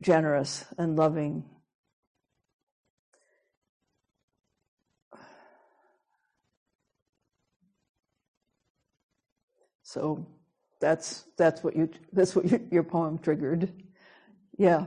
[0.00, 1.44] generous and loving.
[9.82, 10.26] So
[10.80, 13.70] that's that's what you that's what you, your poem triggered.
[14.56, 14.86] Yeah.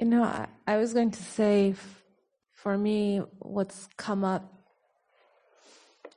[0.00, 1.74] You know, I, I was going to say,
[2.52, 4.55] for me, what's come up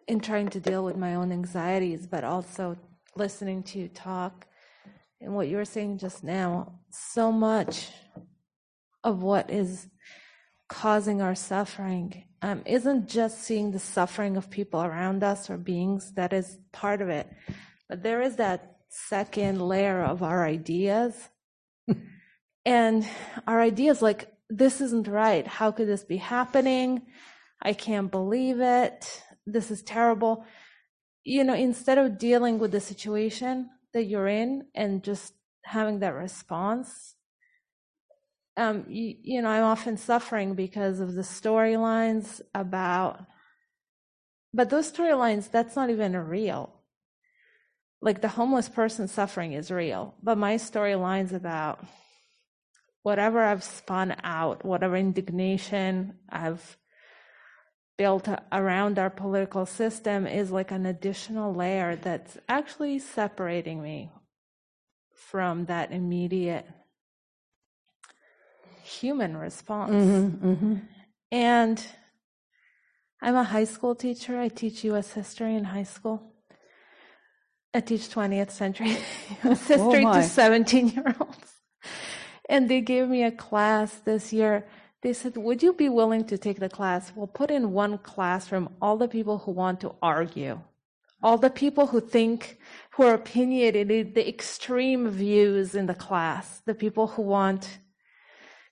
[0.10, 2.76] in trying to deal with my own anxieties, but also
[3.16, 4.48] listening to you talk
[5.22, 7.90] and what you were saying just now, so much
[9.04, 9.88] of what is
[10.68, 16.14] causing our suffering um, isn't just seeing the suffering of people around us or beings,
[16.14, 17.30] that is part of it.
[17.88, 21.14] But there is that second layer of our ideas.
[22.66, 23.06] and
[23.46, 25.46] our ideas like, this isn't right.
[25.46, 27.04] How could this be happening?
[27.62, 29.22] I can't believe it.
[29.52, 30.46] This is terrible.
[31.24, 35.34] You know, instead of dealing with the situation that you're in and just
[35.64, 37.16] having that response,
[38.58, 43.26] um, you, you know, I'm often suffering because of the storylines about,
[44.54, 46.74] but those storylines, that's not even real.
[48.02, 51.86] Like the homeless person suffering is real, but my storylines about
[53.04, 56.78] whatever I've spun out, whatever indignation I've
[58.00, 64.10] built around our political system is like an additional layer that's actually separating me
[65.14, 66.66] from that immediate
[68.86, 69.92] human response.
[69.92, 70.76] Mm-hmm, mm-hmm.
[71.34, 71.86] And
[73.22, 74.40] I'm a high school teacher.
[74.40, 75.12] I teach U.S.
[75.12, 76.24] history in high school.
[77.74, 78.96] I teach 20th century
[79.44, 79.68] U.S.
[79.68, 81.52] history Oh, to 17 year olds.
[82.50, 84.66] And they gave me a class this year.
[85.02, 87.12] They said, Would you be willing to take the class?
[87.16, 90.62] We'll put in one classroom all the people who want to argue,
[91.24, 92.58] all the people who think,
[92.92, 97.80] who are opinionated, the extreme views in the class, the people who want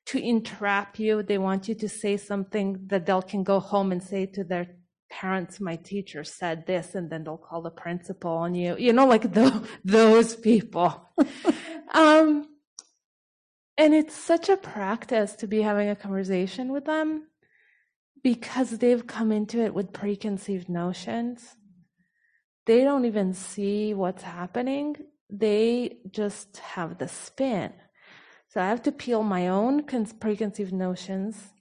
[0.07, 1.23] to entrap you.
[1.23, 4.67] They want you to say something that they can go home and say to their
[5.09, 8.75] parents, my teacher said this, and then they'll call the principal on you.
[8.78, 11.09] You know, like tho- those people.
[11.93, 12.47] um,
[13.78, 17.28] and it's such a practice to be having a conversation with them
[18.23, 21.55] because they've come into it with preconceived notions.
[22.65, 24.95] They don't even see what's happening.
[25.30, 27.71] They just have the spin.
[28.49, 31.53] So I have to peel my own con- preconceived notions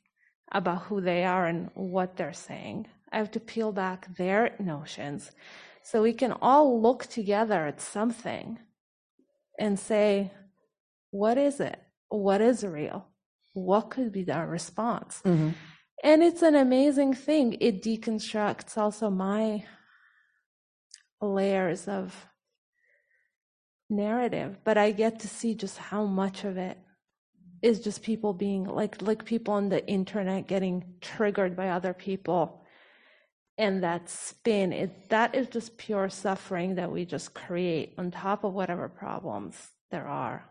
[0.53, 2.87] about who they are and what they're saying.
[3.13, 5.33] I have to peel back their notions
[5.83, 8.59] so we can all look together at something
[9.59, 10.33] and say,
[11.11, 11.81] what is it?
[12.09, 13.07] What is real?
[13.53, 15.23] What could be our response?
[15.25, 15.51] Mm-hmm.
[16.05, 17.57] And it's an amazing thing.
[17.61, 19.65] It deconstructs also my
[21.21, 22.27] layers of
[23.89, 26.79] narrative, but I get to see just how much of it
[27.63, 32.63] is just people being like like people on the internet getting triggered by other people
[33.59, 38.45] and that spin it that is just pure suffering that we just create on top
[38.45, 40.45] of whatever problems there are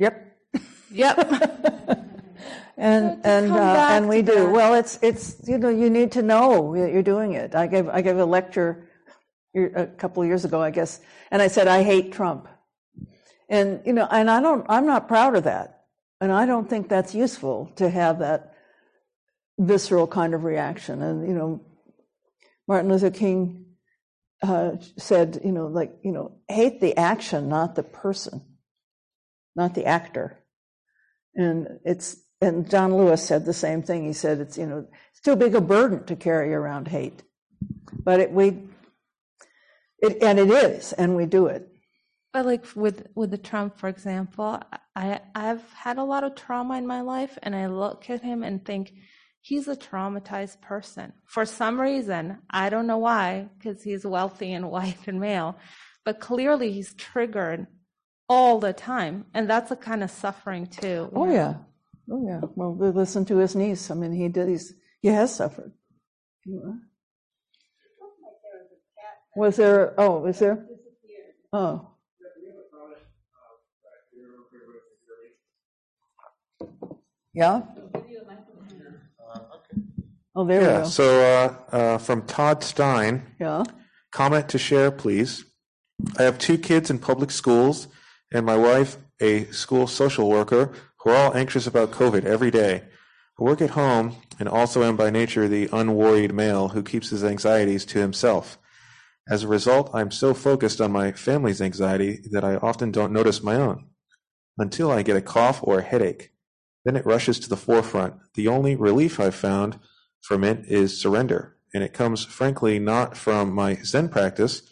[0.00, 0.36] Yep.
[0.90, 2.06] yep.
[2.76, 4.34] And and uh, and we do.
[4.34, 4.52] that.
[4.52, 7.54] well it's it's you know you need to know that you're doing it.
[7.54, 8.88] I gave i gave a lecture
[9.54, 10.98] a couple of years ago i guess
[11.30, 12.48] and i said i hate trump.
[13.50, 15.82] And you know and i don't i'm not proud of that.
[16.22, 18.54] And i don't think that's useful to have that
[19.58, 21.02] visceral kind of reaction.
[21.02, 21.60] And you know
[22.66, 23.66] martin luther king
[24.42, 28.40] uh, said you know like you know hate the action not the person
[29.56, 30.40] not the actor
[31.34, 34.04] and it's and John Lewis said the same thing.
[34.06, 37.22] He said it's you know it's too big a burden to carry around hate,
[37.92, 38.68] but it we
[39.98, 41.68] it and it is, and we do it.
[42.32, 44.60] But like with with the Trump, for example,
[44.96, 48.42] I I've had a lot of trauma in my life, and I look at him
[48.42, 48.92] and think
[49.40, 52.38] he's a traumatized person for some reason.
[52.50, 55.56] I don't know why, because he's wealthy and white and male,
[56.04, 57.66] but clearly he's triggered
[58.30, 61.10] all the time, and that's a kind of suffering too.
[61.14, 61.54] Oh yeah,
[62.10, 62.40] oh yeah.
[62.54, 63.90] Well, we listen to his niece.
[63.90, 64.48] I mean, he did.
[64.48, 64.72] He's
[65.02, 65.72] he has suffered.
[69.36, 69.94] Was there?
[69.98, 70.64] Oh, was there?
[71.52, 71.88] Oh.
[77.34, 77.62] Yeah.
[80.36, 80.78] Oh, there we yeah.
[80.82, 80.84] go.
[80.84, 83.64] So uh, uh, from Todd Stein, Yeah.
[84.12, 85.44] comment to share, please.
[86.18, 87.88] I have two kids in public schools,
[88.32, 92.82] and my wife, a school social worker, who are all anxious about COVID every day.
[93.38, 97.24] I work at home and also am by nature the unworried male who keeps his
[97.24, 98.58] anxieties to himself.
[99.28, 103.42] As a result, I'm so focused on my family's anxiety that I often don't notice
[103.42, 103.86] my own
[104.58, 106.32] until I get a cough or a headache.
[106.84, 108.14] Then it rushes to the forefront.
[108.34, 109.78] The only relief I've found
[110.20, 114.62] from it is surrender, and it comes, frankly, not from my Zen practice,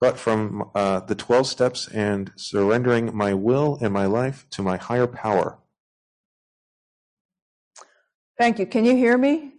[0.00, 4.76] but from uh, the 12 steps and surrendering my will and my life to my
[4.76, 5.58] higher power.
[8.38, 8.66] Thank you.
[8.66, 9.52] Can you hear me?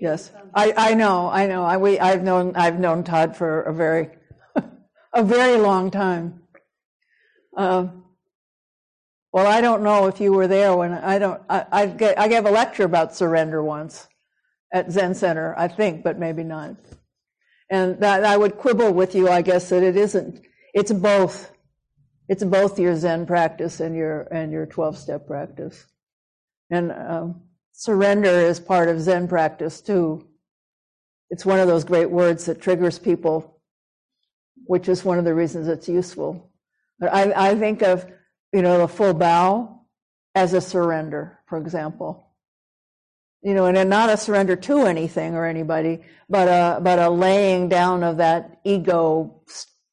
[0.00, 1.64] Yes, I, I know, I know.
[1.64, 4.10] I, we, I've known, I've known Todd for a very,
[5.14, 6.42] a very long time.
[7.56, 8.04] Um,
[9.32, 11.42] Well, I don't know if you were there when I don't.
[11.50, 14.08] I, I, ga- I gave a lecture about surrender once
[14.72, 16.76] at Zen Center, I think, but maybe not.
[17.70, 20.40] And that I would quibble with you, I guess, that it isn't.
[20.74, 21.52] It's both.
[22.28, 25.84] It's both your Zen practice and your and your twelve step practice.
[26.70, 27.42] And um,
[27.72, 30.28] surrender is part of Zen practice too.
[31.30, 33.60] It's one of those great words that triggers people,
[34.64, 36.52] which is one of the reasons it's useful.
[36.98, 38.06] But I, I think of
[38.52, 39.82] you know the full bow
[40.34, 42.29] as a surrender, for example
[43.42, 47.68] you know, and not a surrender to anything or anybody, but a but a laying
[47.68, 49.42] down of that ego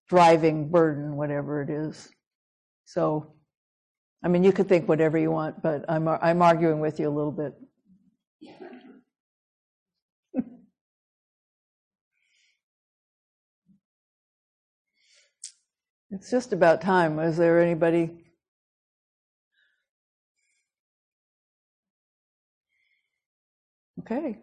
[0.09, 2.09] driving burden, whatever it is.
[2.85, 3.33] So,
[4.23, 7.11] I mean, you could think whatever you want, but I'm I'm arguing with you a
[7.11, 7.53] little bit.
[16.11, 17.17] it's just about time.
[17.19, 18.26] Is there anybody?
[23.99, 24.37] Okay.